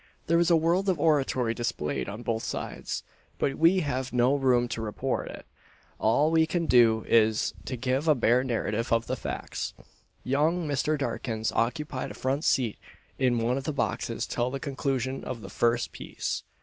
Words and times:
There 0.25 0.39
was 0.39 0.49
a 0.49 0.55
world 0.55 0.89
of 0.89 0.99
oratory 0.99 1.53
displayed 1.53 2.09
on 2.09 2.23
both 2.23 2.41
sides; 2.41 3.03
but 3.37 3.59
we 3.59 3.81
have 3.81 4.11
no 4.11 4.33
room 4.35 4.67
to 4.69 4.81
report 4.81 5.27
it: 5.27 5.45
all 5.99 6.31
we 6.31 6.47
can 6.47 6.65
do 6.65 7.05
is, 7.07 7.53
to 7.65 7.77
give 7.77 8.07
a 8.07 8.15
bare 8.15 8.43
narrative 8.43 8.91
of 8.91 9.05
the 9.05 9.15
facts. 9.15 9.75
Young 10.23 10.67
Mr. 10.67 10.97
Dakins 10.97 11.51
occupied 11.53 12.09
a 12.09 12.13
front 12.15 12.43
seat 12.45 12.79
in 13.19 13.37
one 13.37 13.59
of 13.59 13.65
the 13.65 13.71
boxes 13.73 14.25
till 14.25 14.49
the 14.49 14.59
conclusion 14.59 15.23
of 15.23 15.41
the 15.41 15.51
first 15.51 15.91
piece. 15.91 16.41